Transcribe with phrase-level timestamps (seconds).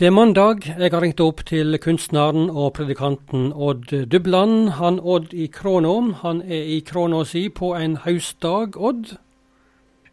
[0.00, 0.62] Det er mandag.
[0.64, 4.70] Jeg har ringt opp til kunstneren og predikanten Odd Dubland.
[4.78, 6.14] Han Odd i Kråna.
[6.22, 9.10] Han er i Kråna si på en høstdag, Odd?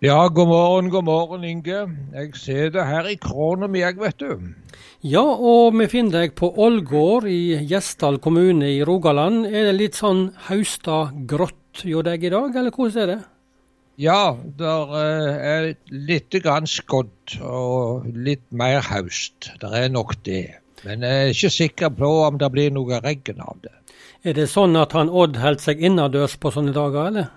[0.04, 1.80] Ja, god morgen, god morgen, Inge.
[2.18, 4.52] Jeg ser det her i Kråna mi, jeg, vet du.
[5.08, 9.46] Ja, og vi finner deg på Ålgård i Gjesdal kommune i Rogaland.
[9.48, 13.20] Er det litt sånn hausta grått hjå deg i dag, eller hvordan er det?
[13.98, 14.74] Ja, det
[15.50, 19.50] er litt grann skodd og litt mer høst.
[19.58, 20.60] Det er nok det.
[20.86, 23.74] Men jeg er ikke sikker på om det blir noe regn av det.
[24.22, 27.28] Er det sånn at han Odd holdt seg innendørs på sånne dager, eller?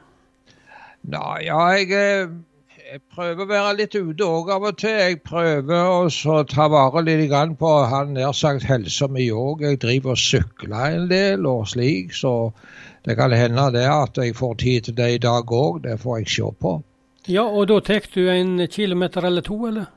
[1.09, 2.29] Nei, ja, jeg,
[2.77, 4.99] jeg, prøver å være litt ute òg av og til.
[5.01, 9.65] Jeg prøver å ta vare litt på han nær sagt helsa mi òg.
[9.65, 12.53] Jeg driver og sykler en del og slik, så
[13.07, 16.21] det kan hende det at jeg får tid til det i dag òg, det får
[16.21, 16.77] jeg se på.
[17.29, 19.89] Ja, og da tar du en kilometer eller to, eller?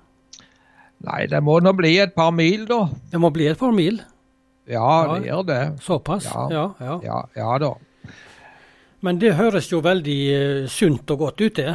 [1.03, 2.85] Nei, det må nå bli et par mil, da.
[3.11, 3.99] Det må bli et par mil?
[4.69, 5.61] Ja, ja det gjør det.
[5.83, 6.27] Såpass?
[6.31, 6.45] Ja.
[6.51, 6.99] Ja, ja.
[7.03, 7.73] ja, ja da.
[9.03, 11.73] Men det høres jo veldig uh, sunt og godt ut, det?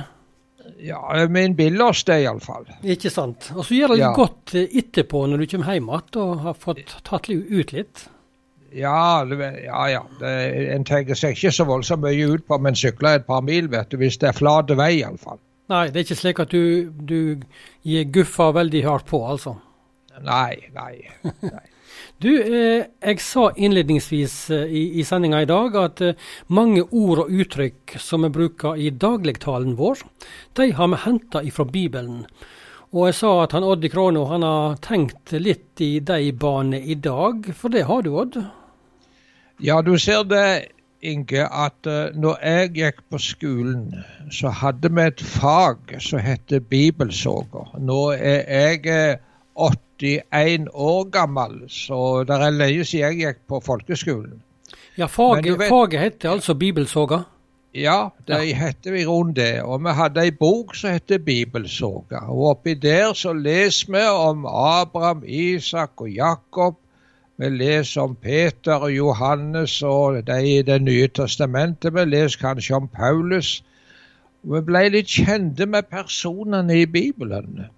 [0.85, 2.69] Ja, min innbiller oss det iallfall.
[2.89, 3.51] Ikke sant.
[3.57, 6.57] Og så gjør det litt godt uh, etterpå når du kommer hjem igjen og har
[6.57, 8.09] fått tatt ut litt?
[8.77, 9.84] Ja, ja.
[9.88, 10.02] ja.
[10.74, 13.70] En tenker seg ikke så voldsomt mye ut på om en sykler et par mil,
[13.72, 15.41] vet du, hvis det er flat vei iallfall.
[15.69, 17.41] Nei, det er ikke slik at du, du
[17.84, 19.58] gir guffa veldig hardt på, altså?
[20.24, 20.94] Nei, nei.
[21.44, 21.66] nei.
[22.24, 27.27] du, eh, jeg sa innledningsvis eh, i, i sendinga i dag at eh, mange ord
[27.27, 30.06] og uttrykk som vi bruker i dagligtalen vår,
[30.58, 32.24] de har vi henta ifra Bibelen.
[32.94, 36.97] Og jeg sa at han Odd Krono han har tenkt litt i de banene i
[36.97, 38.39] dag, for det har du, Odd?
[39.61, 43.84] Ja, du ser det, Inge, at uh, når jeg gikk på skolen,
[44.34, 47.70] så hadde vi et fag som heter bibelsoger.
[47.78, 53.45] Nå er jeg uh, eh, 81 år gammel, så det er lenge siden jeg gikk
[53.50, 54.41] på folkeskolen.
[54.98, 57.23] Ja, faget, vet, faget heter altså bibelsoga?
[57.74, 58.38] Ja, ja.
[58.41, 59.62] heter i grunnen det.
[59.62, 62.24] Og vi hadde ei bok som heter Bibelsoga.
[62.33, 66.78] Og oppi der så leser vi om Abraham, Isak og Jakob
[67.39, 71.95] vi leser om Peter og Johannes og de i Det nye testamentet.
[71.95, 73.62] Vi leser kanskje om Paulus.
[74.42, 77.68] Vi ble litt kjente med personene i Bibelen.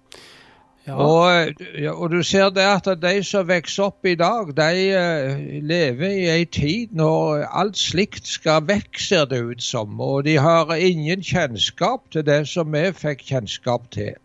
[0.87, 0.95] Ja.
[0.95, 1.53] Og,
[1.93, 6.23] og, du ser det at de som vokser opp i dag, de uh, lever i
[6.33, 9.99] ei tid når alt slikt skal vekk, ser det ut som.
[10.01, 14.17] Og de har ingen kjennskap til det som vi fikk kjennskap til.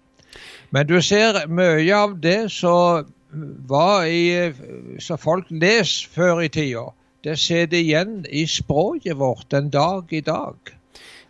[0.73, 3.05] Men du ser mye av det som
[3.69, 4.53] var i,
[5.03, 6.89] som folk leser før i tida,
[7.25, 10.57] det sitter igjen i språket vårt den dag i dag.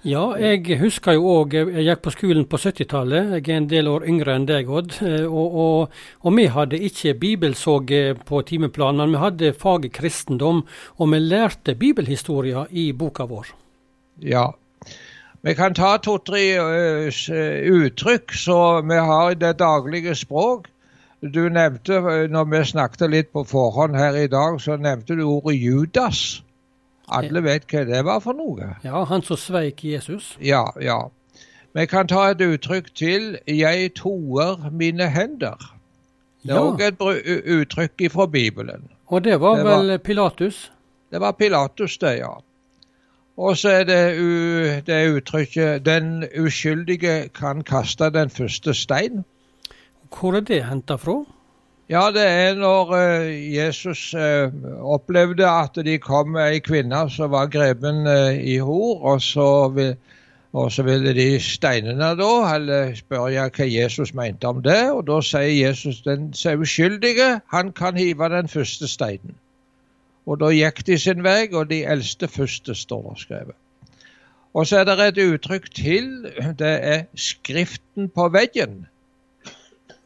[0.07, 3.33] Ja, jeg husker jo òg Jeg gikk på skolen på 70-tallet.
[3.35, 5.01] Jeg er en del år yngre enn deg, Odd.
[5.27, 7.91] Og, og, og vi hadde ikke bibelsåg
[8.29, 10.63] på timeplanen, men vi hadde faget kristendom.
[11.03, 13.51] Og vi lærte bibelhistoria i boka vår.
[14.23, 14.47] Ja.
[15.43, 16.45] Vi kan ta to-tre
[17.75, 20.71] uttrykk som vi har i det daglige språk
[21.21, 25.25] du nevnte, eh, når vi snakket litt på forhånd her i dag, så nevnte du
[25.25, 26.43] ordet Judas.
[27.09, 28.73] Alle vet hva det var for noe?
[28.85, 30.35] Ja, han som sveik Jesus.
[30.43, 31.09] Ja, ja.
[31.77, 33.39] Vi kan ta et uttrykk til.
[33.47, 35.73] 'Jeg toer mine hender'.
[36.43, 36.89] Det er òg ja.
[36.89, 38.89] et uttrykk fra Bibelen.
[39.07, 40.73] Og det var det vel var, Pilatus?
[41.11, 42.33] Det var Pilatus, det, ja.
[43.37, 44.31] Og så er det, u,
[44.87, 49.23] det uttrykket 'Den uskyldige kan kaste den første stein'.
[50.21, 51.25] Hvor er det henta fra?
[51.87, 54.51] Ja, det er når uh, Jesus uh,
[54.83, 59.69] opplevde at de kom med ei kvinne som var grepen uh, i hor, og så,
[59.71, 59.93] vil,
[60.51, 64.81] og så ville de steinene da, eller spørre hva Jesus mente om det.
[64.91, 69.39] Og da sier Jesus den som uskyldige, han kan hive den første steinen.
[70.27, 73.61] Og da gikk de sin vei, og de eldste første står det skrevet.
[74.59, 76.11] Og så er det et uttrykk til.
[76.59, 78.89] Det er 'skriften på veggen'.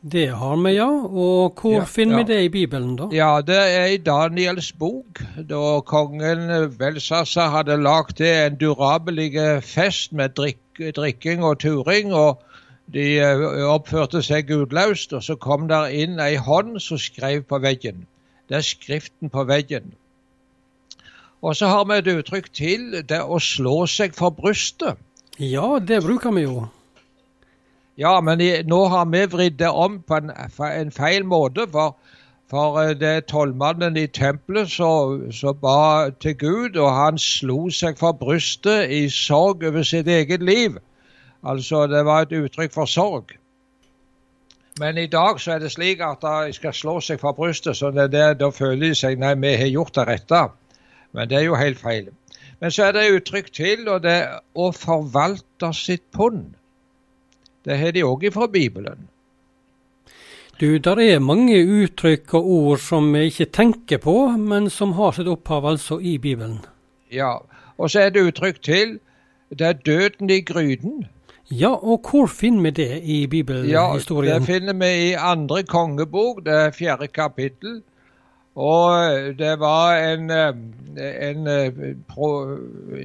[0.03, 0.89] Det har vi, ja.
[0.89, 2.23] Og hvor ja, finner ja.
[2.23, 3.09] vi det i Bibelen, da?
[3.13, 6.49] Ja, Det er i Daniels bok, da kongen
[6.79, 12.15] Velsasa hadde lagd en durabelig fest med drikk, drikking og turing.
[12.15, 12.41] og
[12.93, 17.61] De eh, oppførte seg gudløst, og så kom der inn ei hånd som skrev på
[17.61, 18.07] veggen.
[18.49, 19.93] Det er skriften på veggen.
[21.43, 24.97] Og så har vi et uttrykk til, det å slå seg for brystet.
[25.39, 26.69] Ja, det bruker vi jo.
[28.01, 30.31] Ja, men i, nå har vi vridd det om på en,
[30.65, 31.67] en feil måte.
[31.73, 31.97] For,
[32.49, 38.17] for eh, det tollmannen i tempelet som ba til Gud, og han slo seg for
[38.17, 40.79] brystet i sorg over sitt eget liv.
[41.45, 43.37] Altså, det var et uttrykk for sorg.
[44.81, 47.91] Men i dag så er det slik at de skal slå seg for brystet, så
[47.93, 50.41] det, det, da føler de seg nei, vi har gjort det rette.
[51.13, 52.09] Men det er jo helt feil.
[52.61, 56.55] Men så er det uttrykk til, og det er å forvalte sitt pund.
[57.65, 59.09] Det har de òg fra Bibelen.
[60.61, 65.15] Du, der er mange uttrykk og ord som vi ikke tenker på, men som har
[65.17, 66.59] sitt opphav altså i Bibelen.
[67.13, 67.39] Ja,
[67.79, 68.99] og så er det uttrykk til.
[69.51, 71.07] Det er døden i gryten.
[71.51, 74.29] Ja, og hvor finner vi det i bibelhistorien?
[74.29, 77.81] Ja, Det finner vi i andre kongebok, det er fjerde kapittel.
[78.59, 81.45] Og det var en, en,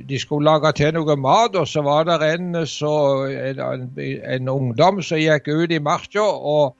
[0.09, 2.95] De skulle lage til noe mat, og så var det en, så,
[3.29, 6.73] en, en ungdom som gikk ut i marka og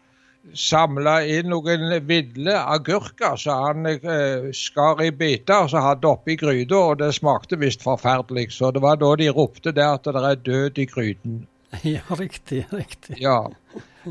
[0.53, 6.77] samla inn noen ville agurker som han eh, skar i biter som hadde oppi gryta,
[6.77, 8.51] og det smakte visst forferdelig.
[8.53, 11.43] Så det var da de ropte der at det er død i gryten.
[11.83, 12.65] Ja, riktig.
[12.71, 13.17] riktig.
[13.19, 13.49] Ja.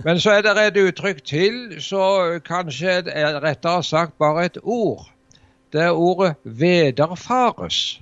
[0.02, 5.06] Men så er det et uttrykk til, så kanskje er rettere sagt bare et ord.
[5.72, 8.00] Det er ordet 'vederfares'.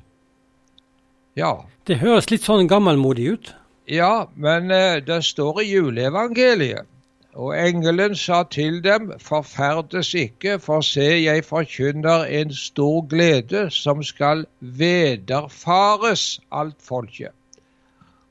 [1.36, 1.52] Ja.
[1.86, 3.54] Det høres litt sånn gammelmodig ut?
[3.88, 6.88] Ja, men eh, det står i juleevangeliet.
[7.32, 14.02] Og engelen sa til dem, forferdes ikke, for se, jeg forkynner en stor glede som
[14.04, 17.32] skal vederfares alt folket.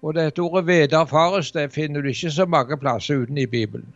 [0.01, 3.93] Og dette ordet 'vederfares' det finner du ikke så mange plasser uten i Bibelen.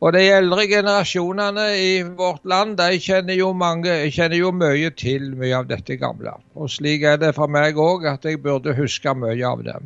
[0.00, 5.32] Og de eldre generasjonene i vårt land de kjenner jo, mange, kjenner jo mye til
[5.36, 6.34] mye av dette gamle.
[6.54, 9.80] Og slik er det for meg òg, at jeg burde huske mye av det.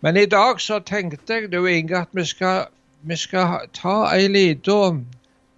[0.00, 2.66] Men i dag så tenkte jeg du Inge, at vi skal
[3.02, 4.74] vi skal ta ei lita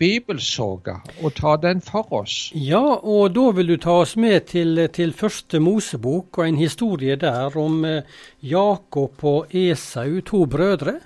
[0.03, 2.51] bibelsåge og ta den for oss.
[2.59, 7.17] Ja, og da vil du ta oss med til, til første Mosebok og en historie
[7.21, 8.03] der om eh,
[8.43, 10.99] Jakob og Esau, to brødre.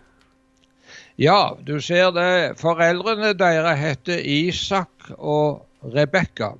[1.20, 2.58] Ja, du ser det.
[2.60, 6.54] Foreldrene deres heter Isak og Rebekka.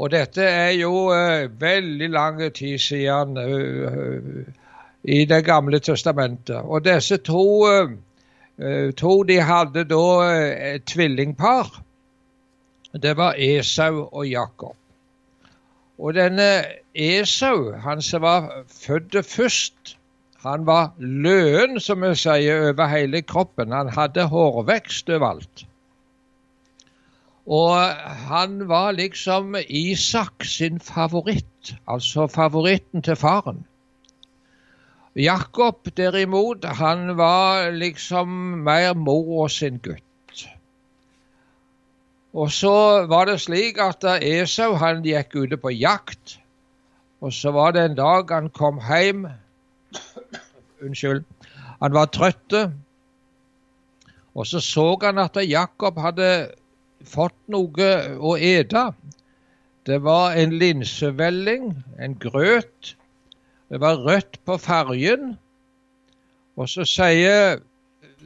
[0.00, 3.36] Og dette er jo uh, veldig lang tid siden.
[3.36, 4.60] Uh, uh,
[5.04, 6.56] i Det gamle testamentet.
[6.56, 7.64] Og disse to,
[8.96, 11.82] to de hadde da eh, et tvillingpar.
[13.02, 14.76] Det var Esau og Jakob.
[15.98, 16.64] Og denne
[16.94, 19.96] Esau, han som var født først,
[20.42, 23.72] han var løen, som vi sier, over hele kroppen.
[23.72, 25.66] Han hadde hårvekst overalt.
[27.46, 27.76] Og
[28.28, 33.64] han var liksom Isak sin favoritt, altså favoritten til faren.
[35.16, 38.28] Jakob derimot, han var liksom
[38.62, 40.46] mer mor sin gutt.
[42.32, 46.38] Og så var det slik at Esau han gikk ute på jakt.
[47.20, 49.26] Og så var det en dag han kom hjem
[50.80, 51.24] Unnskyld.
[51.82, 52.54] Han var trøtt.
[54.34, 56.54] Og så så han at Jakob hadde
[57.04, 58.86] fått noe å ete.
[59.84, 62.94] Det var en linsevelling, en grøt
[63.70, 65.38] det var rødt på fargen.
[66.56, 67.62] Og så sier,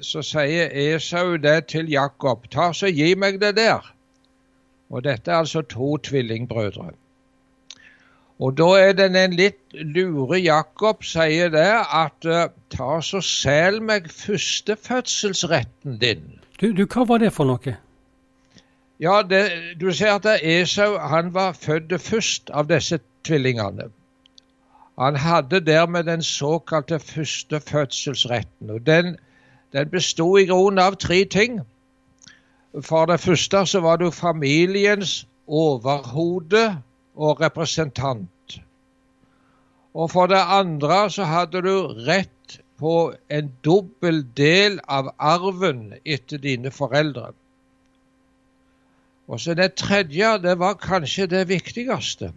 [0.01, 2.49] så sier Esau det til Jakob.
[2.51, 3.85] Ta så Gi meg det der.
[4.91, 6.91] Og dette er altså to tvillingbrødre.
[8.39, 13.79] Og da er det en litt lure Jakob sier det at uh, ta så sel
[13.83, 16.25] meg førstefødselsretten din.
[16.61, 17.77] Du, du, hva var det for noe?
[19.03, 19.45] Ja, det,
[19.81, 23.91] Du ser at Esau han var født først av disse tvillingene.
[24.99, 28.71] Han hadde dermed den såkalte førstefødselsretten.
[28.71, 29.17] og Den,
[29.73, 31.61] den besto i grunnen av tre ting.
[32.83, 36.83] For det første så var du familiens overhode
[37.15, 38.61] og representant.
[39.95, 46.39] Og for det andre så hadde du rett på en dobbel del av arven etter
[46.39, 47.31] dine foreldre.
[49.29, 52.33] Og så det tredje, det var kanskje det viktigste.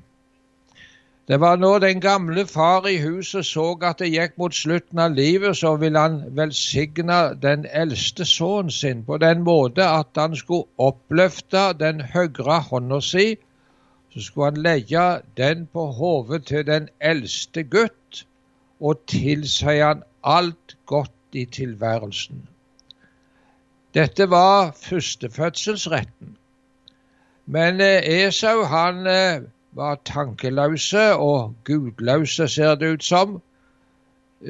[1.28, 5.16] Det var når den gamle far i huset så at det gikk mot slutten av
[5.16, 10.70] livet, så ville han velsigne den eldste sønnen sin på den måte at han skulle
[10.80, 13.26] oppløfte den høyre hånda si.
[14.14, 15.08] Så skulle han legge
[15.38, 18.24] den på hodet til den eldste gutt
[18.80, 22.48] og tilsi han alt godt i tilværelsen.
[23.94, 26.38] Dette var førstefødselsretten.
[27.46, 29.42] Men eh, Esau han eh,
[29.78, 33.42] var tankeløse og gudløse, ser det ut som.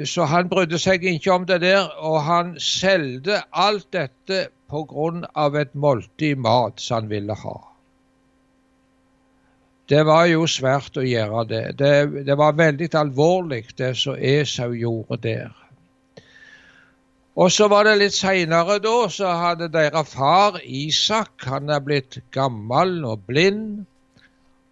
[0.05, 5.75] Så han brydde seg ikke om det der, og han solgte alt dette av et
[5.75, 7.57] måltid mat som han ville ha.
[9.88, 11.63] Det var jo svært å gjøre det.
[11.79, 11.91] Det,
[12.27, 15.53] det var veldig alvorlig, det som Esau gjorde der.
[17.38, 22.17] Og så var det litt seinere da, så hadde deres far Isak, han er blitt
[22.36, 23.86] gammel og blind.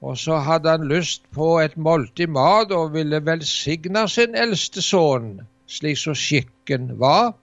[0.05, 5.39] Og så hadde han lyst på et måltid mat og ville velsigne sin eldste sønn,
[5.65, 7.33] slik som skikken var.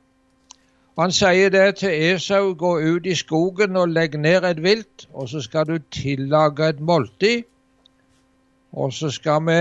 [0.95, 5.09] Og Han sier det til Esau, gå ut i skogen og legg ned et vilt,
[5.13, 7.43] og så skal du tillage et måltid.
[8.73, 9.59] Og så skal vi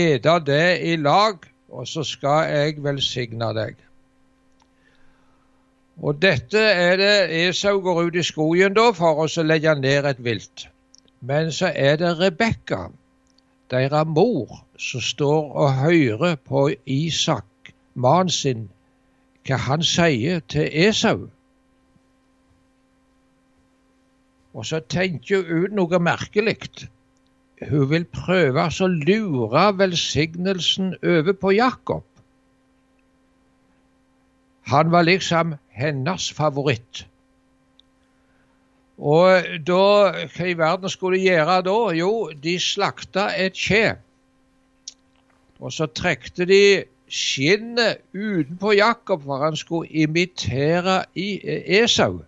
[0.00, 3.78] ete det i lag, og så skal jeg velsigne deg.
[6.02, 10.24] Og dette er det Esau går ut i skogen da for å legge ned et
[10.24, 10.69] vilt.
[11.20, 12.86] Men så er det Rebekka,
[13.70, 18.70] deres mor, som står og hører på Isak, mannen sin,
[19.44, 21.28] hva han sier til Esau.
[24.54, 26.88] Og så tenker hun ut noe merkelig.
[27.68, 32.06] Hun vil prøve å lure velsignelsen over på Jakob.
[34.72, 37.09] Han var liksom hennes favoritt.
[39.00, 39.84] Og da,
[40.28, 41.76] hva i verden skulle de gjøre da?
[41.96, 43.94] Jo, de slakta et kje.
[45.60, 51.40] Og så trekte de skinnet utenpå Jakob for han skulle imitere i
[51.80, 52.20] Esau.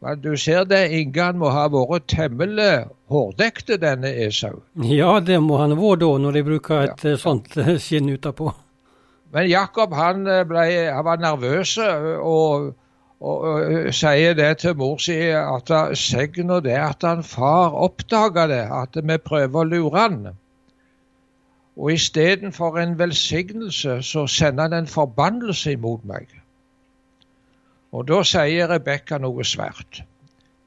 [0.00, 4.60] Men du ser det, Ingan må ha vært temmelig hårdekte, denne Esau.
[4.86, 7.14] Ja, det må han være da, når de bruker et ja.
[7.14, 8.52] Eh, sånt eh, skinn utapå.
[9.34, 12.70] Men Jakob han, eh, ble, han var nervøs og
[13.20, 18.64] og, og sier det til mor si at segner det at han far oppdaga det,
[18.82, 20.20] at vi prøver å lure han.
[21.78, 26.30] Og istedenfor en velsignelse, så sender han en forbannelse imot meg.
[27.92, 30.02] Og da sier Rebekka noe svært.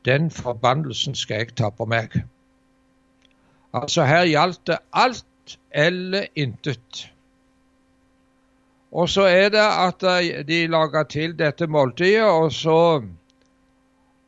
[0.05, 2.15] Den forbannelsen skal jeg ta på meg.
[3.74, 7.11] Altså, her gjaldt det alt eller intet.
[8.92, 13.04] Og så er det at eh, de lager til dette måltidet, og så,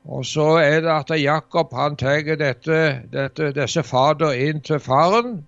[0.06, 5.42] og så er det at Jakob han tar dette, dette, disse fader inn til faren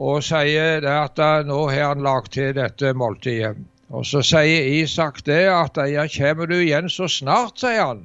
[0.00, 3.60] og sier at eh, nå har han lagt til dette måltidet.
[3.90, 8.04] Og så sier Isak det at ja, kommer du igjen så snart, sier han.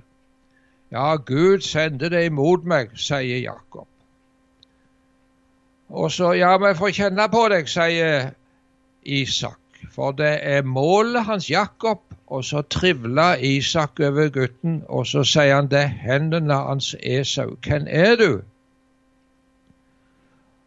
[0.92, 3.88] Ja, Gud sendte det imot meg, sier Jakob.
[5.90, 8.34] Og så ja, vi får kjenne på deg, sier
[9.06, 9.65] Isak.
[9.96, 15.56] For det er målet hans Jakob, og så trivler Isak over gutten, og så sier
[15.56, 17.56] han det hendene hans Esau.
[17.64, 18.42] Hvem er du?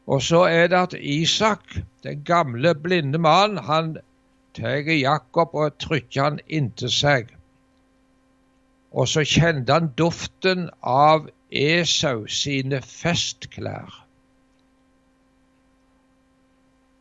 [0.06, 3.96] Og så er det at Isak, den gamle, blinde mannen, han
[4.56, 7.34] tar Jakob og trykker han inntil seg.
[8.92, 13.92] Og så kjente han duften av Esau sine festklær.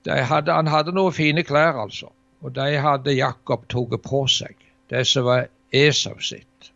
[0.08, 2.12] Hadde, han hadde noen fine klær, altså.
[2.46, 4.56] Og de hadde Jakob tatt på seg,
[4.92, 6.70] det som var Esau sitt.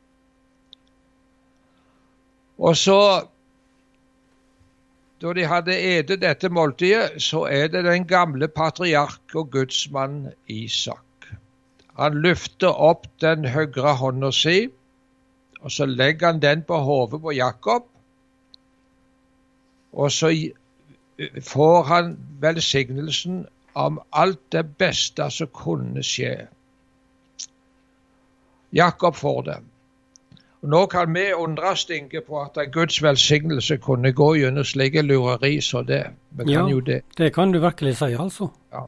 [2.62, 2.98] Og så,
[5.22, 11.30] da de hadde ete dette måltidet, så er det den gamle patriark og gudsmann Isak.
[11.98, 14.70] Han løfter opp den høyre hånda si,
[15.62, 17.86] og så legger han den på hodet på Jakob.
[19.92, 20.32] Og så
[21.46, 26.48] får han velsignelsen om alt det beste som kunne skje.
[28.74, 29.58] Jakob får det.
[30.62, 35.02] Og Nå kan vi undres Inge, på at en Guds velsignelse kunne gå gjennom slike
[35.02, 36.06] lureri som det.
[36.30, 37.02] Vi ja, det.
[37.18, 38.48] det kan du virkelig si, altså.
[38.72, 38.86] Ja.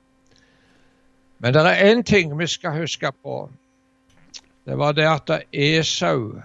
[1.39, 3.49] Men det er én ting vi skal huske på.
[4.65, 6.39] Det var det at Esau,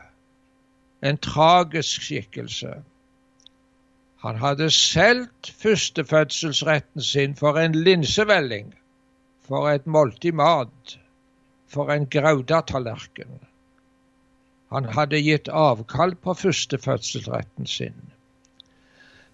[1.02, 2.72] en tragisk skikkelse,
[4.22, 8.74] han hadde solgt førstefødselsretten sin for en linsevelling,
[9.46, 10.98] for et måltid mat,
[11.68, 13.38] for en graudatallerken.
[14.74, 18.00] Han hadde gitt avkall på førstefødselsretten sin.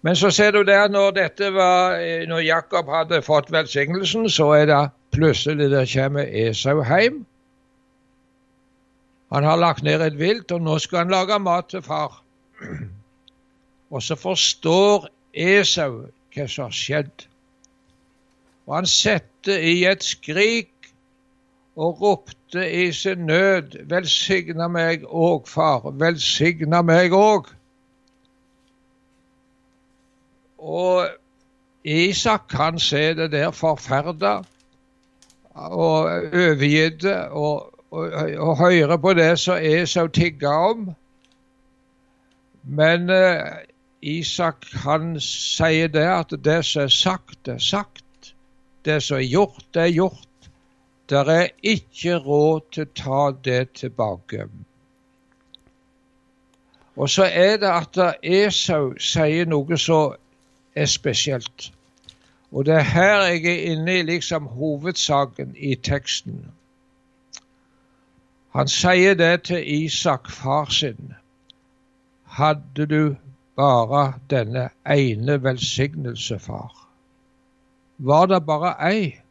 [0.01, 4.89] Men så ser du der, når var, når Jakob hadde fått velsignelsen, så er det
[5.11, 7.25] plutselig der kommer Esau hjem.
[9.33, 12.21] Han har lagt ned et vilt, og nå skal han lage mat til far.
[13.89, 17.27] Og så forstår Esau hva som har skjedd.
[18.65, 20.71] Og han satte i et skrik
[21.75, 27.51] og ropte i sin nød, velsigna meg òg, far, velsigna meg òg.
[30.57, 31.05] Og
[31.85, 34.39] Isak kan se det der forferda
[35.55, 40.87] og overgitt og, og, og høre på det som Esau tigga om.
[42.63, 43.61] Men uh,
[44.05, 48.33] Isak han sier det at det som er sagt, er sagt.
[48.85, 50.49] Det som er gjort, det er gjort.
[51.09, 54.45] Det er ikke råd til å ta det tilbake.
[56.95, 60.13] Og så er det at Esau sier noe som
[60.75, 61.71] er spesielt.
[62.51, 66.45] Og det er her jeg er inne i liksom hovedsaken i teksten.
[68.55, 71.13] Han sier det til Isak, far sin.
[72.23, 73.15] Hadde du
[73.55, 76.73] bare denne ene velsignelse, far?
[77.97, 79.21] Var det bare ei?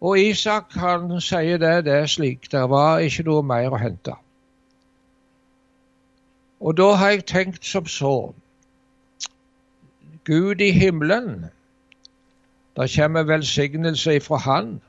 [0.00, 4.14] Og Isak han sier det, det er slik, det var ikke noe mer å hente.
[6.60, 8.32] Og da har jeg tenkt som så
[10.24, 11.50] Gud i himmelen,
[12.76, 14.80] det kommer velsignelse ifra Han.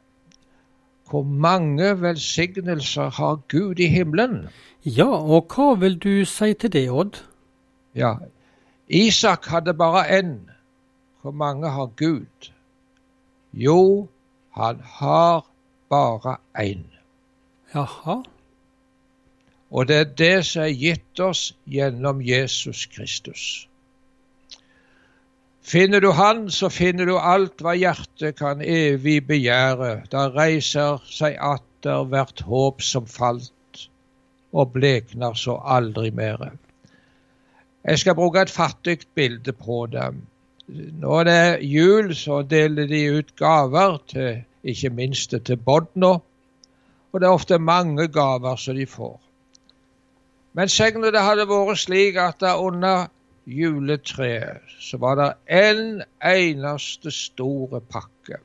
[1.10, 4.48] Hvor mange velsignelser har Gud i himmelen?
[4.86, 7.22] Ja, og hva vil du si til det, Odd?
[7.96, 8.16] Ja,
[8.88, 10.36] Isak hadde bare én.
[11.22, 12.52] Hvor mange har Gud?
[13.54, 14.08] Jo,
[14.54, 15.46] han har
[15.90, 16.86] bare én.
[17.74, 18.22] Jaha.
[19.72, 23.68] Og det er det som er gitt oss gjennom Jesus Kristus.
[25.66, 30.04] Finner du Han, så finner du alt hva hjertet kan evig begjære.
[30.14, 33.88] Da reiser seg atter hvert håp som falt,
[34.54, 36.52] og blekner så aldri mere.
[37.86, 40.12] Jeg skal bruke et fattig bilde på det.
[41.02, 46.14] Når det er jul, så deler de ut gaver, til, ikke minst til Bodna.
[47.12, 49.18] Og det er ofte mange gaver som de får.
[50.54, 53.10] Men tenk det hadde vært slik at under
[53.46, 55.30] juletreet så var det
[55.62, 58.40] en eneste store pakke.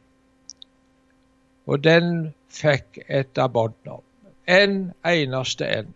[1.67, 4.03] Og den fikk et av båndene.
[4.47, 5.95] En eneste en.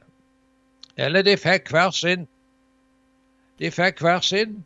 [0.97, 2.29] Eller de fikk hver sin.
[3.59, 4.63] De fikk hver sin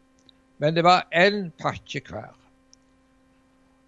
[0.59, 2.35] men det var én pakke hver.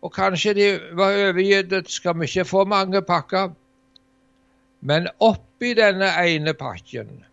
[0.03, 3.51] Og kanskje de var overgitt skal vi ikke få mange pakker.
[4.81, 7.25] Men oppi denne ene pakken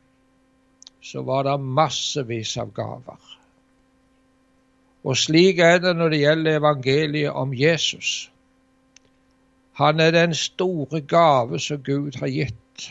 [1.01, 3.37] så var det massevis av gaver.
[5.03, 8.31] Og slik er det når det gjelder evangeliet om Jesus.
[9.77, 12.89] Han er den store gave som Gud har gitt.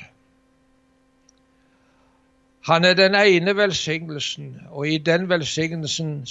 [2.66, 6.26] Han er den ene velsignelsen, og i den velsignelsen,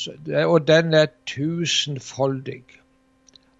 [0.46, 2.64] og den er tusenfoldig.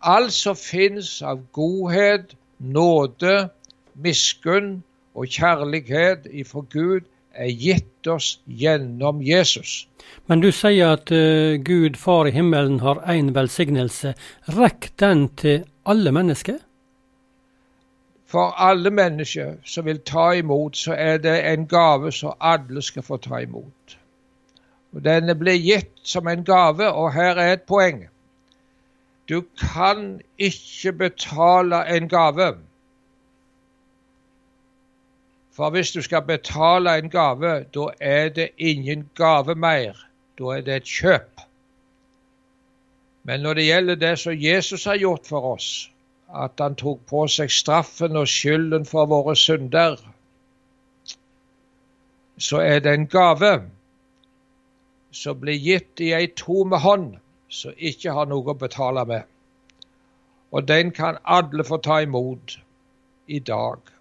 [0.02, 3.50] Alt som finnes av godhet, nåde,
[3.94, 4.84] miskunn
[5.16, 9.88] og kjærlighet ifra Gud, er gitt oss gjennom Jesus.
[10.26, 14.16] Men du sier at uh, Gud Far i himmelen har én velsignelse.
[14.58, 16.62] Rekk den til alle mennesker?
[18.26, 23.06] For alle mennesker som vil ta imot, så er det en gave som alle skal
[23.06, 23.98] få ta imot.
[24.96, 28.06] Og Denne blir gitt som en gave, og her er et poeng.
[29.30, 32.56] Du kan ikke betale en gave.
[35.56, 40.08] For hvis du skal betale en gave, da er det ingen gave mer.
[40.40, 41.42] Da er det et kjøp.
[43.24, 45.92] Men når det gjelder det som Jesus har gjort for oss,
[46.36, 49.96] at han tok på seg straffen og skylden for våre synder,
[52.38, 53.54] så er det en gave
[55.12, 57.16] som blir gitt i ei tomme hånd,
[57.48, 59.24] som ikke har noe å betale med.
[60.52, 62.58] Og den kan alle få ta imot
[63.28, 63.95] i dag.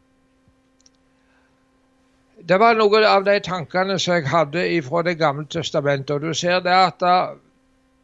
[2.49, 6.11] Det var noen av de tankene som jeg hadde fra Det gamle testamentet.
[6.11, 7.01] og Du ser det at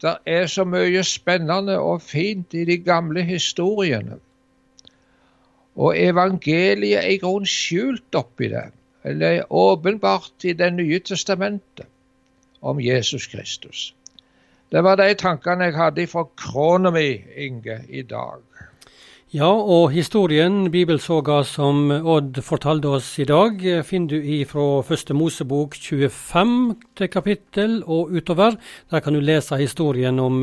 [0.01, 4.17] det, er så mye spennende og fint i de gamle historiene.
[5.77, 8.71] Og evangeliet er i grunnen skjult oppi det,
[9.05, 11.87] eller åpenbart i Det nye testamentet
[12.63, 13.95] om Jesus Kristus.
[14.73, 18.41] Det var de tankene jeg hadde fra krona mi, Inge, i dag.
[19.31, 25.15] Ja, og historien, bibelsoga som Odd fortalte oss i dag, finner du i fra første
[25.15, 28.59] Mosebok 25 kapittel og utover.
[28.91, 30.43] Der kan du lese historien om,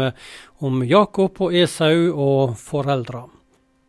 [0.64, 3.26] om Jakob og Esau og foreldra.